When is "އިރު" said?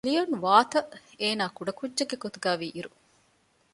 2.73-2.91